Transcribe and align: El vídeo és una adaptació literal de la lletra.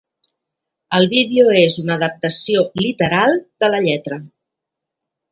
El 0.99 1.03
vídeo 1.09 1.51
és 1.59 1.75
una 1.83 1.97
adaptació 2.01 2.63
literal 2.85 3.37
de 3.65 3.69
la 3.75 3.83
lletra. 3.89 4.17